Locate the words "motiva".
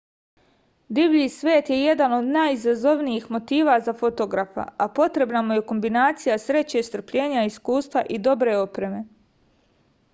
3.35-3.75